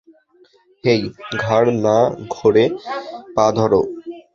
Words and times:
হেই, 0.83 1.01
ঘাড় 1.37 1.69
না 1.85 1.97
ধরে, 2.33 2.63
পা 3.35 3.45
ধর। 3.51 3.71